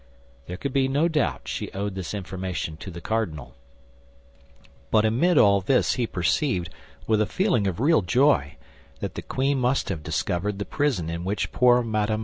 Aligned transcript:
There 0.47 0.57
could 0.57 0.73
be 0.73 0.87
no 0.87 1.07
doubt 1.07 1.41
she 1.47 1.71
owed 1.73 1.93
this 1.93 2.15
information 2.15 2.75
to 2.77 2.89
the 2.89 3.01
cardinal. 3.01 3.53
But 4.89 5.05
amid 5.05 5.37
all 5.37 5.61
this 5.61 5.93
he 5.93 6.07
perceived, 6.07 6.71
with 7.05 7.21
a 7.21 7.27
feeling 7.27 7.67
of 7.67 7.79
real 7.79 8.01
joy, 8.01 8.57
that 8.99 9.13
the 9.13 9.21
queen 9.21 9.59
must 9.59 9.89
have 9.89 10.01
discovered 10.01 10.57
the 10.57 10.65
prison 10.65 11.07
in 11.11 11.23
which 11.23 11.51
poor 11.51 11.83
Mme. 11.83 12.19